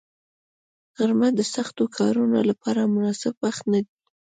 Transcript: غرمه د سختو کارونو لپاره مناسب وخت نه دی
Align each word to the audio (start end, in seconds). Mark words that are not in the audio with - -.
غرمه 0.97 1.29
د 1.37 1.41
سختو 1.53 1.83
کارونو 1.97 2.37
لپاره 2.49 2.91
مناسب 2.95 3.33
وخت 3.43 3.63
نه 3.71 3.79
دی 3.85 3.93